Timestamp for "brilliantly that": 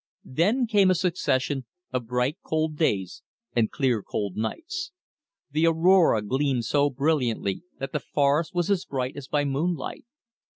6.89-7.91